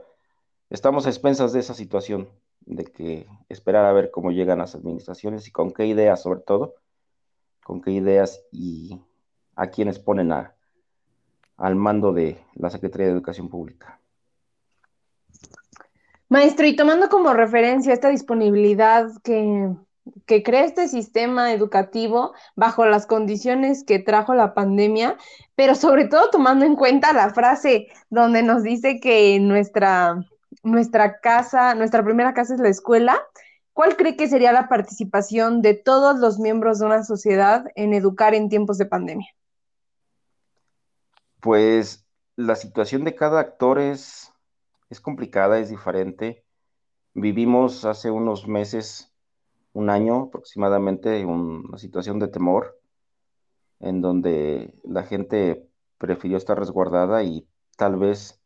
Estamos 0.69 1.07
a 1.07 1.09
expensas 1.09 1.51
de 1.51 1.62
esa 1.62 1.74
situación 1.74 2.29
de 2.69 2.85
que 2.85 3.27
esperar 3.49 3.85
a 3.85 3.91
ver 3.91 4.11
cómo 4.11 4.31
llegan 4.31 4.59
las 4.59 4.75
administraciones 4.75 5.47
y 5.47 5.51
con 5.51 5.71
qué 5.71 5.88
ideas, 5.88 6.21
sobre 6.21 6.41
todo, 6.41 6.75
con 7.63 7.81
qué 7.81 7.91
ideas 7.91 8.43
y 8.51 9.01
a 9.55 9.67
quienes 9.67 9.99
ponen 9.99 10.31
al 10.31 11.75
mando 11.75 12.13
de 12.13 12.38
la 12.53 12.69
Secretaría 12.69 13.07
de 13.07 13.13
Educación 13.13 13.49
Pública. 13.49 13.99
Maestro, 16.29 16.67
y 16.67 16.75
tomando 16.75 17.09
como 17.09 17.33
referencia 17.33 17.91
esta 17.91 18.09
disponibilidad 18.09 19.09
que, 19.23 19.71
que 20.27 20.43
crea 20.43 20.63
este 20.63 20.88
sistema 20.88 21.51
educativo 21.53 22.33
bajo 22.55 22.85
las 22.85 23.07
condiciones 23.07 23.83
que 23.83 23.97
trajo 23.97 24.35
la 24.35 24.53
pandemia, 24.53 25.17
pero 25.55 25.73
sobre 25.73 26.07
todo 26.07 26.29
tomando 26.29 26.65
en 26.65 26.75
cuenta 26.75 27.13
la 27.13 27.33
frase 27.33 27.88
donde 28.11 28.43
nos 28.43 28.61
dice 28.61 28.99
que 28.99 29.39
nuestra 29.39 30.23
nuestra 30.63 31.19
casa, 31.19 31.75
nuestra 31.75 32.03
primera 32.03 32.33
casa 32.33 32.55
es 32.55 32.59
la 32.59 32.69
escuela, 32.69 33.19
¿cuál 33.73 33.95
cree 33.95 34.15
que 34.15 34.27
sería 34.27 34.51
la 34.51 34.67
participación 34.67 35.61
de 35.61 35.73
todos 35.73 36.19
los 36.19 36.39
miembros 36.39 36.79
de 36.79 36.85
una 36.85 37.03
sociedad 37.03 37.65
en 37.75 37.93
educar 37.93 38.33
en 38.33 38.49
tiempos 38.49 38.77
de 38.77 38.85
pandemia? 38.85 39.27
Pues 41.41 42.05
la 42.35 42.55
situación 42.55 43.03
de 43.05 43.15
cada 43.15 43.39
actor 43.39 43.79
es, 43.79 44.33
es 44.89 44.99
complicada, 44.99 45.59
es 45.59 45.69
diferente. 45.69 46.43
Vivimos 47.13 47.85
hace 47.85 48.11
unos 48.11 48.47
meses, 48.47 49.13
un 49.73 49.89
año 49.89 50.23
aproximadamente, 50.23 51.25
una 51.25 51.77
situación 51.77 52.19
de 52.19 52.27
temor 52.27 52.79
en 53.79 54.01
donde 54.01 54.73
la 54.83 55.03
gente 55.03 55.69
prefirió 55.97 56.37
estar 56.37 56.59
resguardada 56.59 57.23
y 57.23 57.47
tal 57.77 57.95
vez 57.95 58.41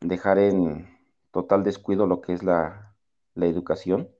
dejar 0.00 0.38
en, 0.38 0.99
total 1.30 1.64
descuido 1.64 2.06
lo 2.06 2.20
que 2.20 2.32
es 2.32 2.42
la, 2.42 2.86
educación. 3.36 4.10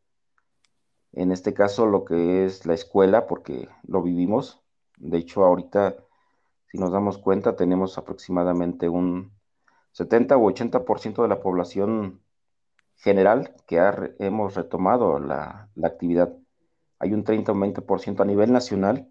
En 1.12 1.30
este 1.30 1.52
caso, 1.52 1.84
lo 1.86 2.04
que 2.06 2.44
es 2.46 2.64
la 2.64 2.74
escuela, 2.74 3.26
porque 3.26 3.68
lo 3.86 4.02
vivimos. 4.02 4.62
De 4.96 5.18
hecho, 5.18 5.44
ahorita, 5.44 5.96
si 6.68 6.78
nos 6.78 6.90
damos 6.90 7.18
cuenta, 7.18 7.54
tenemos 7.54 7.98
aproximadamente 7.98 8.88
un 8.88 9.32
70 9.92 10.38
u 10.38 10.48
80% 10.50 11.22
de 11.22 11.28
la 11.28 11.40
población 11.40 12.22
general 12.96 13.54
que 13.66 13.78
hemos 14.20 14.54
retomado 14.54 15.18
la, 15.18 15.68
la, 15.74 15.88
actividad. 15.88 16.34
Hay 16.98 17.12
un 17.12 17.24
30 17.24 17.52
o 17.52 17.54
20% 17.56 18.20
a 18.20 18.24
nivel 18.24 18.52
nacional 18.52 19.10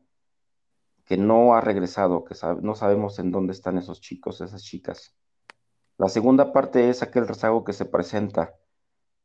que 1.05 1.17
no 1.17 1.55
ha 1.55 1.61
regresado, 1.61 2.23
que 2.23 2.35
no 2.61 2.75
sabemos 2.75 3.19
en 3.19 3.31
dónde 3.31 3.53
están 3.53 3.77
esos 3.77 3.99
chicos, 3.99 4.41
esas 4.41 4.63
chicas. 4.63 5.15
La 5.99 6.07
segunda 6.07 6.53
parte 6.53 6.89
es 6.89 7.03
aquel 7.03 7.27
rezago 7.27 7.65
que 7.65 7.73
se 7.73 7.83
presenta 7.83 8.55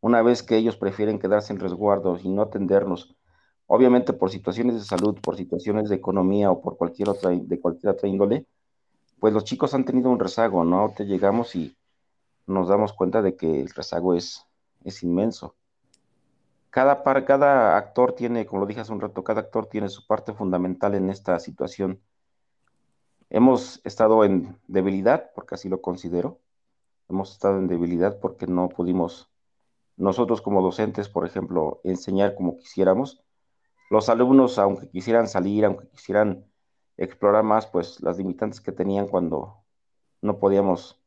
una 0.00 0.22
vez 0.22 0.42
que 0.42 0.56
ellos 0.56 0.76
prefieren 0.76 1.20
quedarse 1.20 1.52
en 1.52 1.60
resguardo 1.60 2.18
y 2.20 2.28
no 2.28 2.42
atendernos, 2.42 3.14
obviamente 3.68 4.12
por 4.12 4.32
situaciones 4.32 4.74
de 4.74 4.80
salud, 4.80 5.16
por 5.22 5.36
situaciones 5.36 5.88
de 5.88 5.94
economía 5.94 6.50
o 6.50 6.60
por 6.60 6.76
cualquier 6.76 7.10
otra, 7.10 7.30
de 7.30 7.60
cualquier 7.60 7.92
otra 7.92 8.08
índole, 8.08 8.46
pues 9.20 9.32
los 9.32 9.44
chicos 9.44 9.72
han 9.72 9.84
tenido 9.84 10.10
un 10.10 10.18
rezago, 10.18 10.64
¿no? 10.64 10.92
Te 10.96 11.04
llegamos 11.04 11.54
y 11.54 11.76
nos 12.48 12.66
damos 12.66 12.92
cuenta 12.92 13.22
de 13.22 13.36
que 13.36 13.60
el 13.60 13.70
rezago 13.70 14.14
es, 14.14 14.44
es 14.82 15.04
inmenso. 15.04 15.54
Cada, 16.70 17.04
par, 17.04 17.24
cada 17.24 17.76
actor 17.76 18.14
tiene, 18.14 18.46
como 18.46 18.62
lo 18.62 18.66
dije 18.66 18.80
hace 18.80 18.92
un 18.92 19.00
rato, 19.00 19.22
cada 19.22 19.42
actor 19.42 19.66
tiene 19.66 19.88
su 19.88 20.04
parte 20.08 20.32
fundamental 20.32 20.96
en 20.96 21.08
esta 21.08 21.38
situación. 21.38 22.00
Hemos 23.30 23.80
estado 23.84 24.24
en 24.24 24.58
debilidad, 24.66 25.30
porque 25.36 25.54
así 25.54 25.68
lo 25.68 25.80
considero, 25.80 26.40
hemos 27.14 27.32
estado 27.32 27.58
en 27.58 27.68
debilidad 27.68 28.18
porque 28.20 28.46
no 28.46 28.68
pudimos 28.68 29.30
nosotros 29.96 30.42
como 30.42 30.60
docentes, 30.60 31.08
por 31.08 31.24
ejemplo, 31.24 31.80
enseñar 31.84 32.34
como 32.34 32.56
quisiéramos. 32.56 33.22
Los 33.90 34.08
alumnos, 34.08 34.58
aunque 34.58 34.88
quisieran 34.88 35.28
salir, 35.28 35.64
aunque 35.64 35.88
quisieran 35.88 36.44
explorar 36.96 37.44
más, 37.44 37.66
pues 37.66 38.00
las 38.02 38.18
limitantes 38.18 38.60
que 38.60 38.72
tenían 38.72 39.06
cuando 39.06 39.62
no 40.20 40.38
podíamos 40.38 41.00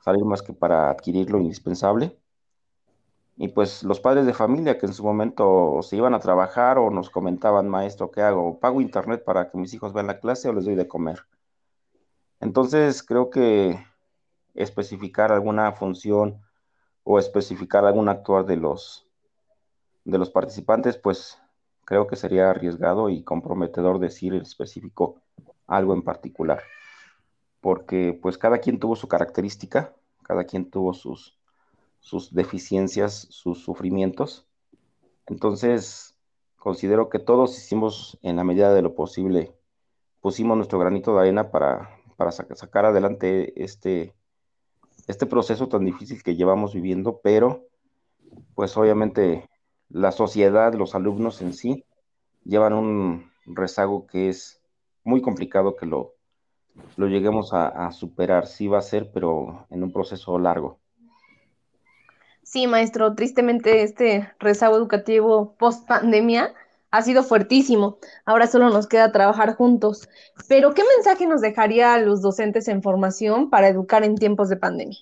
salir 0.00 0.24
más 0.24 0.42
que 0.42 0.52
para 0.52 0.90
adquirir 0.90 1.30
lo 1.30 1.38
indispensable. 1.38 2.18
Y 3.36 3.48
pues 3.48 3.82
los 3.82 4.00
padres 4.00 4.24
de 4.26 4.34
familia 4.34 4.78
que 4.78 4.86
en 4.86 4.94
su 4.94 5.04
momento 5.04 5.80
se 5.82 5.96
iban 5.96 6.14
a 6.14 6.20
trabajar 6.20 6.78
o 6.78 6.90
nos 6.90 7.10
comentaban, 7.10 7.68
maestro, 7.68 8.10
¿qué 8.10 8.22
hago? 8.22 8.58
¿Pago 8.60 8.80
internet 8.80 9.24
para 9.24 9.50
que 9.50 9.58
mis 9.58 9.74
hijos 9.74 9.92
vean 9.92 10.06
la 10.06 10.20
clase 10.20 10.48
o 10.48 10.52
les 10.52 10.64
doy 10.64 10.74
de 10.74 10.88
comer? 10.88 11.20
Entonces 12.40 13.02
creo 13.02 13.30
que 13.30 13.78
especificar 14.54 15.32
alguna 15.32 15.72
función 15.72 16.40
o 17.04 17.18
especificar 17.18 17.84
algún 17.84 18.08
actuar 18.08 18.44
de 18.44 18.56
los, 18.56 19.06
de 20.04 20.18
los 20.18 20.30
participantes, 20.30 20.96
pues 20.96 21.38
creo 21.84 22.06
que 22.06 22.16
sería 22.16 22.50
arriesgado 22.50 23.08
y 23.08 23.22
comprometedor 23.22 23.98
decir 23.98 24.34
específico 24.34 25.20
algo 25.66 25.94
en 25.94 26.02
particular, 26.02 26.62
porque 27.60 28.18
pues 28.20 28.38
cada 28.38 28.58
quien 28.58 28.78
tuvo 28.78 28.96
su 28.96 29.08
característica, 29.08 29.94
cada 30.22 30.44
quien 30.44 30.70
tuvo 30.70 30.94
sus, 30.94 31.38
sus 32.00 32.32
deficiencias, 32.32 33.26
sus 33.30 33.62
sufrimientos. 33.64 34.46
Entonces, 35.26 36.14
considero 36.56 37.08
que 37.08 37.18
todos 37.18 37.56
hicimos 37.56 38.18
en 38.22 38.36
la 38.36 38.44
medida 38.44 38.72
de 38.74 38.82
lo 38.82 38.94
posible, 38.94 39.54
pusimos 40.20 40.56
nuestro 40.56 40.78
granito 40.78 41.14
de 41.14 41.20
arena 41.20 41.50
para, 41.50 41.90
para 42.16 42.32
sacar 42.32 42.84
adelante 42.84 43.62
este, 43.62 44.14
este 45.06 45.26
proceso 45.26 45.68
tan 45.68 45.84
difícil 45.84 46.22
que 46.22 46.36
llevamos 46.36 46.74
viviendo, 46.74 47.20
pero 47.22 47.66
pues 48.54 48.76
obviamente 48.76 49.48
la 49.88 50.12
sociedad, 50.12 50.74
los 50.74 50.94
alumnos 50.94 51.42
en 51.42 51.52
sí, 51.54 51.84
llevan 52.44 52.72
un 52.72 53.30
rezago 53.46 54.06
que 54.06 54.28
es 54.28 54.60
muy 55.04 55.20
complicado 55.20 55.76
que 55.76 55.86
lo, 55.86 56.14
lo 56.96 57.06
lleguemos 57.08 57.52
a, 57.52 57.90
superar. 57.92 58.46
Sí 58.46 58.68
va 58.68 58.78
a 58.78 58.82
ser, 58.82 59.10
pero 59.12 59.66
en 59.70 59.82
un 59.82 59.92
proceso 59.92 60.38
largo. 60.38 60.78
Sí, 62.42 62.66
maestro, 62.66 63.14
tristemente 63.14 63.82
este 63.82 64.30
rezago 64.38 64.76
educativo 64.76 65.54
post 65.58 65.86
pandemia 65.86 66.54
ha 66.92 67.02
sido 67.02 67.24
fuertísimo. 67.24 67.98
Ahora 68.24 68.46
solo 68.46 68.68
nos 68.68 68.86
queda 68.86 69.10
trabajar 69.10 69.56
juntos. 69.56 70.08
Pero, 70.46 70.74
¿qué 70.74 70.82
mensaje 70.96 71.26
nos 71.26 71.40
dejaría 71.40 71.94
a 71.94 71.98
los 71.98 72.20
docentes 72.20 72.68
en 72.68 72.82
formación 72.82 73.50
para 73.50 73.68
educar 73.68 74.04
en 74.04 74.14
tiempos 74.16 74.48
de 74.50 74.58
pandemia? 74.58 74.98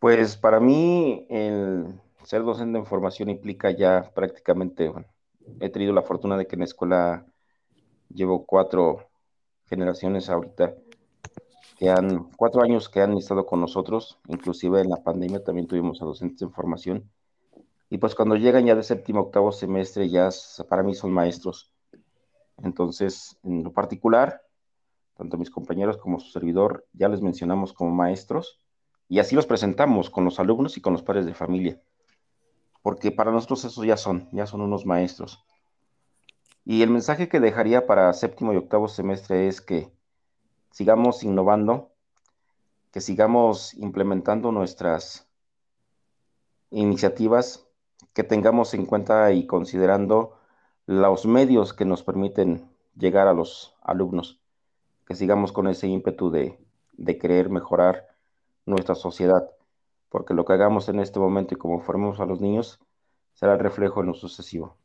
Pues 0.00 0.36
para 0.36 0.58
mí 0.58 1.26
el 1.28 2.00
ser 2.24 2.42
docente 2.42 2.78
en 2.78 2.86
formación 2.86 3.28
implica 3.28 3.70
ya 3.70 4.10
prácticamente, 4.14 4.90
he 5.60 5.70
tenido 5.70 5.92
la 5.92 6.02
fortuna 6.02 6.36
de 6.36 6.46
que 6.46 6.56
en 6.56 6.60
la 6.60 6.64
escuela 6.64 7.26
llevo 8.08 8.46
cuatro 8.46 9.08
generaciones 9.66 10.30
ahorita 10.30 10.74
que 11.78 11.90
han, 11.90 12.30
cuatro 12.36 12.62
años 12.62 12.88
que 12.88 13.02
han 13.02 13.16
estado 13.18 13.44
con 13.44 13.60
nosotros, 13.60 14.18
inclusive 14.28 14.80
en 14.80 14.88
la 14.88 15.02
pandemia 15.02 15.44
también 15.44 15.66
tuvimos 15.66 16.00
a 16.00 16.06
docentes 16.06 16.40
en 16.40 16.52
formación. 16.52 17.10
Y 17.88 17.98
pues 17.98 18.14
cuando 18.14 18.36
llegan 18.36 18.66
ya 18.66 18.74
de 18.74 18.82
séptimo, 18.82 19.20
octavo 19.20 19.52
semestre, 19.52 20.08
ya 20.08 20.28
para 20.68 20.82
mí 20.82 20.94
son 20.94 21.12
maestros. 21.12 21.72
Entonces, 22.58 23.38
en 23.42 23.62
lo 23.62 23.72
particular, 23.72 24.42
tanto 25.16 25.36
mis 25.36 25.50
compañeros 25.50 25.96
como 25.96 26.20
su 26.20 26.30
servidor 26.30 26.86
ya 26.92 27.08
les 27.08 27.22
mencionamos 27.22 27.72
como 27.72 27.90
maestros 27.90 28.58
y 29.08 29.18
así 29.18 29.36
los 29.36 29.46
presentamos 29.46 30.10
con 30.10 30.24
los 30.24 30.40
alumnos 30.40 30.76
y 30.76 30.80
con 30.80 30.92
los 30.92 31.02
padres 31.02 31.26
de 31.26 31.34
familia. 31.34 31.80
Porque 32.82 33.12
para 33.12 33.30
nosotros 33.30 33.64
esos 33.64 33.84
ya 33.84 33.96
son, 33.96 34.28
ya 34.32 34.46
son 34.46 34.60
unos 34.60 34.84
maestros. 34.84 35.44
Y 36.64 36.82
el 36.82 36.90
mensaje 36.90 37.28
que 37.28 37.40
dejaría 37.40 37.86
para 37.86 38.12
séptimo 38.12 38.52
y 38.52 38.56
octavo 38.56 38.88
semestre 38.88 39.46
es 39.46 39.60
que 39.60 39.92
sigamos 40.72 41.22
innovando, 41.22 41.92
que 42.90 43.00
sigamos 43.00 43.74
implementando 43.74 44.50
nuestras 44.50 45.28
iniciativas, 46.70 47.65
que 48.16 48.24
tengamos 48.24 48.72
en 48.72 48.86
cuenta 48.86 49.30
y 49.32 49.46
considerando 49.46 50.38
los 50.86 51.26
medios 51.26 51.74
que 51.74 51.84
nos 51.84 52.02
permiten 52.02 52.66
llegar 52.96 53.28
a 53.28 53.34
los 53.34 53.76
alumnos, 53.82 54.40
que 55.06 55.14
sigamos 55.14 55.52
con 55.52 55.68
ese 55.68 55.86
ímpetu 55.86 56.30
de, 56.30 56.58
de 56.94 57.18
querer 57.18 57.50
mejorar 57.50 58.06
nuestra 58.64 58.94
sociedad, 58.94 59.50
porque 60.08 60.32
lo 60.32 60.46
que 60.46 60.54
hagamos 60.54 60.88
en 60.88 61.00
este 61.00 61.20
momento 61.20 61.52
y 61.52 61.58
como 61.58 61.82
formemos 61.82 62.18
a 62.18 62.24
los 62.24 62.40
niños 62.40 62.80
será 63.34 63.52
el 63.52 63.58
reflejo 63.58 64.00
en 64.00 64.06
lo 64.06 64.14
sucesivo. 64.14 64.78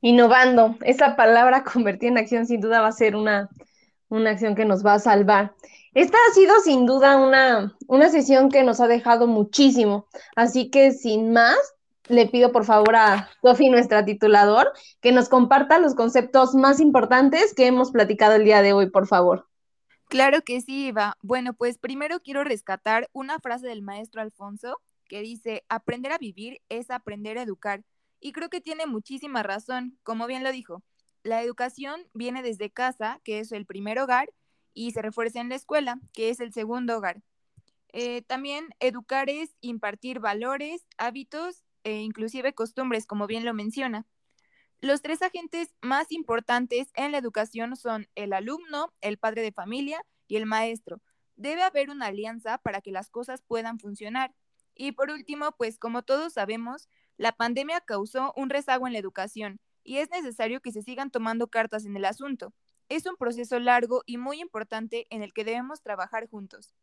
Innovando, 0.00 0.76
esa 0.82 1.16
palabra 1.16 1.64
convertida 1.72 2.10
en 2.10 2.18
acción 2.18 2.46
sin 2.46 2.60
duda 2.60 2.82
va 2.82 2.86
a 2.86 2.92
ser 2.92 3.16
una, 3.16 3.50
una 4.08 4.30
acción 4.30 4.54
que 4.54 4.64
nos 4.64 4.84
va 4.84 4.94
a 4.94 4.98
salvar. 4.98 5.54
Esta 5.94 6.18
ha 6.28 6.34
sido 6.34 6.60
sin 6.60 6.86
duda 6.86 7.16
una, 7.16 7.76
una 7.86 8.08
sesión 8.10 8.50
que 8.50 8.62
nos 8.62 8.80
ha 8.80 8.86
dejado 8.86 9.26
muchísimo, 9.26 10.06
así 10.34 10.70
que 10.70 10.92
sin 10.92 11.32
más, 11.32 11.56
le 12.08 12.26
pido 12.28 12.52
por 12.52 12.64
favor 12.64 12.96
a 12.96 13.30
Sofi, 13.42 13.70
nuestra 13.70 14.04
titulador, 14.04 14.72
que 15.00 15.12
nos 15.12 15.28
comparta 15.28 15.78
los 15.78 15.94
conceptos 15.94 16.54
más 16.54 16.80
importantes 16.80 17.54
que 17.54 17.66
hemos 17.66 17.90
platicado 17.90 18.34
el 18.34 18.44
día 18.44 18.62
de 18.62 18.72
hoy, 18.72 18.90
por 18.90 19.06
favor. 19.06 19.48
Claro 20.08 20.42
que 20.42 20.60
sí, 20.60 20.88
Eva. 20.88 21.16
Bueno, 21.20 21.54
pues 21.54 21.78
primero 21.78 22.20
quiero 22.20 22.44
rescatar 22.44 23.08
una 23.12 23.40
frase 23.40 23.66
del 23.66 23.82
maestro 23.82 24.22
Alfonso 24.22 24.76
que 25.08 25.20
dice, 25.20 25.64
aprender 25.68 26.12
a 26.12 26.18
vivir 26.18 26.60
es 26.68 26.90
aprender 26.90 27.38
a 27.38 27.42
educar. 27.42 27.82
Y 28.20 28.32
creo 28.32 28.48
que 28.48 28.60
tiene 28.60 28.86
muchísima 28.86 29.42
razón, 29.42 29.98
como 30.02 30.26
bien 30.26 30.44
lo 30.44 30.52
dijo. 30.52 30.82
La 31.26 31.42
educación 31.42 32.06
viene 32.14 32.40
desde 32.40 32.70
casa, 32.70 33.20
que 33.24 33.40
es 33.40 33.50
el 33.50 33.66
primer 33.66 33.98
hogar, 33.98 34.32
y 34.74 34.92
se 34.92 35.02
refuerza 35.02 35.40
en 35.40 35.48
la 35.48 35.56
escuela, 35.56 35.98
que 36.12 36.30
es 36.30 36.38
el 36.38 36.52
segundo 36.52 36.96
hogar. 36.96 37.20
Eh, 37.88 38.22
también 38.22 38.68
educar 38.78 39.28
es 39.28 39.56
impartir 39.60 40.20
valores, 40.20 40.86
hábitos 40.98 41.64
e 41.82 41.94
inclusive 41.96 42.54
costumbres, 42.54 43.06
como 43.06 43.26
bien 43.26 43.44
lo 43.44 43.54
menciona. 43.54 44.06
Los 44.80 45.02
tres 45.02 45.20
agentes 45.20 45.74
más 45.82 46.12
importantes 46.12 46.92
en 46.94 47.10
la 47.10 47.18
educación 47.18 47.74
son 47.74 48.06
el 48.14 48.32
alumno, 48.32 48.92
el 49.00 49.18
padre 49.18 49.42
de 49.42 49.50
familia 49.50 50.06
y 50.28 50.36
el 50.36 50.46
maestro. 50.46 51.02
Debe 51.34 51.64
haber 51.64 51.90
una 51.90 52.06
alianza 52.06 52.58
para 52.58 52.80
que 52.80 52.92
las 52.92 53.10
cosas 53.10 53.42
puedan 53.42 53.80
funcionar. 53.80 54.32
Y 54.76 54.92
por 54.92 55.10
último, 55.10 55.56
pues 55.58 55.76
como 55.76 56.04
todos 56.04 56.34
sabemos, 56.34 56.88
la 57.16 57.32
pandemia 57.32 57.80
causó 57.80 58.32
un 58.36 58.48
rezago 58.48 58.86
en 58.86 58.92
la 58.92 59.00
educación 59.00 59.58
y 59.86 59.98
es 59.98 60.10
necesario 60.10 60.60
que 60.60 60.72
se 60.72 60.82
sigan 60.82 61.10
tomando 61.10 61.46
cartas 61.46 61.86
en 61.86 61.96
el 61.96 62.04
asunto. 62.04 62.52
Es 62.88 63.06
un 63.06 63.16
proceso 63.16 63.58
largo 63.58 64.02
y 64.04 64.18
muy 64.18 64.40
importante 64.40 65.06
en 65.10 65.22
el 65.22 65.32
que 65.32 65.44
debemos 65.44 65.80
trabajar 65.80 66.28
juntos. 66.28 66.74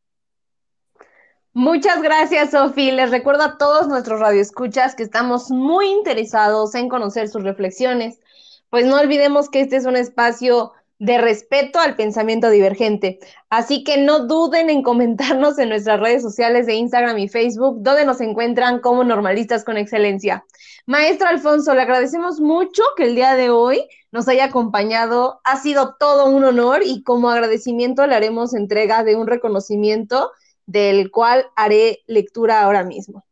Muchas 1.54 2.02
gracias, 2.02 2.52
Sofi. 2.52 2.92
Les 2.92 3.12
recuerdo 3.12 3.44
a 3.44 3.58
todos 3.60 3.88
nuestros 3.88 4.20
radioescuchas 4.20 4.96
que 4.96 5.04
estamos 5.04 5.52
muy 5.52 5.88
interesados 5.88 6.74
en 6.74 6.90
conocer 6.90 7.30
sus 7.30 7.44
reflexiones. 7.44 8.20
Pues 8.72 8.88
no 8.88 9.00
olvidemos 9.00 9.50
que 9.52 9.62
este 9.62 9.76
es 9.76 9.86
un 9.86 9.96
espacio 9.96 10.74
de 11.00 11.18
respeto 11.18 11.80
al 11.80 11.96
pensamiento 11.96 12.50
divergente. 12.50 13.20
Así 13.50 13.84
que 13.84 13.98
no 13.98 14.28
duden 14.28 14.70
en 14.70 14.84
comentarnos 14.84 15.60
en 15.60 15.70
nuestras 15.70 16.00
redes 16.00 16.22
sociales 16.22 16.66
de 16.66 16.76
Instagram 16.76 17.18
y 17.18 17.28
Facebook, 17.28 17.78
donde 17.82 18.06
nos 18.06 18.22
encuentran 18.22 18.80
como 18.80 19.04
normalistas 19.04 19.64
con 19.64 19.78
excelencia. 19.78 20.46
Maestro 20.86 21.28
Alfonso, 21.28 21.74
le 21.74 21.82
agradecemos 21.82 22.40
mucho 22.40 22.84
que 22.96 23.06
el 23.06 23.16
día 23.16 23.36
de 23.36 23.50
hoy 23.50 23.88
nos 24.12 24.28
haya 24.28 24.46
acompañado. 24.46 25.42
Ha 25.44 25.58
sido 25.58 25.96
todo 26.00 26.30
un 26.30 26.44
honor 26.44 26.82
y 26.86 27.04
como 27.04 27.30
agradecimiento 27.30 28.06
le 28.08 28.16
haremos 28.16 28.54
entrega 28.54 29.04
de 29.04 29.16
un 29.16 29.28
reconocimiento 29.28 30.32
del 30.66 31.12
cual 31.12 31.46
haré 31.56 32.04
lectura 32.08 32.62
ahora 32.62 32.84
mismo. 32.84 33.26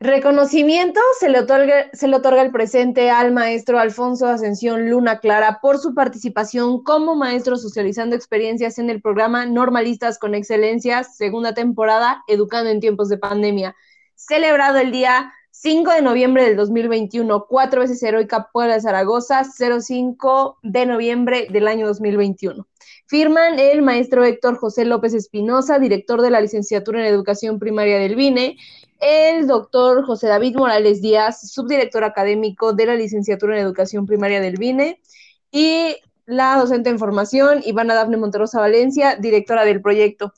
Reconocimiento 0.00 1.00
se 1.18 1.28
le, 1.28 1.40
otorga, 1.40 1.90
se 1.92 2.06
le 2.06 2.14
otorga 2.14 2.42
el 2.42 2.52
presente 2.52 3.10
al 3.10 3.32
maestro 3.32 3.80
Alfonso 3.80 4.28
Ascensión 4.28 4.88
Luna 4.88 5.18
Clara 5.18 5.58
por 5.60 5.78
su 5.78 5.92
participación 5.92 6.84
como 6.84 7.16
maestro 7.16 7.56
socializando 7.56 8.14
experiencias 8.14 8.78
en 8.78 8.90
el 8.90 9.02
programa 9.02 9.44
Normalistas 9.46 10.20
con 10.20 10.36
Excelencia, 10.36 11.02
segunda 11.02 11.52
temporada, 11.52 12.22
Educando 12.28 12.70
en 12.70 12.78
tiempos 12.78 13.08
de 13.08 13.18
pandemia, 13.18 13.74
celebrado 14.14 14.78
el 14.78 14.92
día 14.92 15.32
5 15.60 15.90
de 15.90 16.02
noviembre 16.02 16.44
del 16.44 16.54
2021, 16.54 17.46
cuatro 17.48 17.80
veces 17.80 18.00
heroica 18.04 18.48
Puebla 18.52 18.74
de 18.74 18.80
Zaragoza, 18.80 19.42
05 19.42 20.58
de 20.62 20.86
noviembre 20.86 21.48
del 21.50 21.66
año 21.66 21.84
2021. 21.88 22.64
Firman 23.06 23.58
el 23.58 23.82
maestro 23.82 24.22
Héctor 24.22 24.56
José 24.56 24.84
López 24.84 25.14
Espinosa, 25.14 25.80
director 25.80 26.22
de 26.22 26.30
la 26.30 26.40
licenciatura 26.40 27.00
en 27.00 27.06
Educación 27.06 27.58
Primaria 27.58 27.98
del 27.98 28.14
BINE, 28.14 28.56
el 29.00 29.48
doctor 29.48 30.06
José 30.06 30.28
David 30.28 30.54
Morales 30.54 31.02
Díaz, 31.02 31.50
subdirector 31.50 32.04
académico 32.04 32.72
de 32.72 32.86
la 32.86 32.94
licenciatura 32.94 33.56
en 33.58 33.64
Educación 33.64 34.06
Primaria 34.06 34.40
del 34.40 34.58
BINE, 34.58 35.00
y 35.50 35.96
la 36.24 36.56
docente 36.56 36.88
en 36.88 37.00
formación, 37.00 37.62
Ivana 37.64 37.96
Dafne 37.96 38.16
Monterosa 38.16 38.60
Valencia, 38.60 39.16
directora 39.16 39.64
del 39.64 39.82
proyecto. 39.82 40.32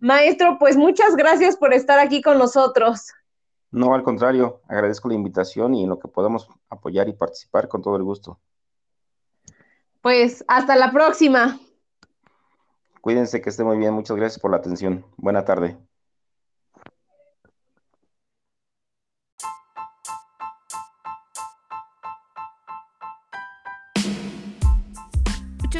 Maestro, 0.00 0.58
pues 0.58 0.76
muchas 0.76 1.16
gracias 1.16 1.56
por 1.56 1.72
estar 1.72 1.98
aquí 1.98 2.20
con 2.20 2.36
nosotros. 2.36 3.06
No, 3.76 3.92
al 3.92 4.02
contrario, 4.02 4.62
agradezco 4.68 5.10
la 5.10 5.16
invitación 5.16 5.74
y 5.74 5.82
en 5.82 5.90
lo 5.90 5.98
que 5.98 6.08
podamos 6.08 6.48
apoyar 6.70 7.10
y 7.10 7.12
participar 7.12 7.68
con 7.68 7.82
todo 7.82 7.96
el 7.96 8.04
gusto. 8.04 8.40
Pues 10.00 10.42
hasta 10.48 10.76
la 10.76 10.92
próxima. 10.92 11.60
Cuídense 13.02 13.42
que 13.42 13.50
esté 13.50 13.64
muy 13.64 13.76
bien. 13.76 13.92
Muchas 13.92 14.16
gracias 14.16 14.40
por 14.40 14.50
la 14.50 14.56
atención. 14.56 15.04
Buena 15.18 15.44
tarde. 15.44 15.76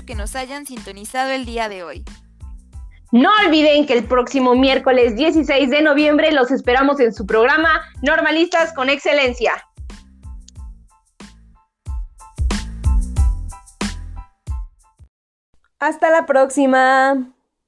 que 0.04 0.14
nos 0.14 0.36
hayan 0.36 0.66
sintonizado 0.66 1.32
el 1.32 1.44
día 1.44 1.68
de 1.68 1.82
hoy. 1.82 2.04
No 3.12 3.30
olviden 3.46 3.86
que 3.86 3.92
el 3.92 4.04
próximo 4.04 4.54
miércoles 4.54 5.14
16 5.14 5.70
de 5.70 5.82
noviembre 5.82 6.32
los 6.32 6.50
esperamos 6.50 6.98
en 6.98 7.12
su 7.12 7.24
programa 7.24 7.82
Normalistas 8.02 8.72
con 8.72 8.90
Excelencia. 8.90 9.52
Hasta 15.78 16.10
la 16.10 16.26
próxima. 16.26 17.35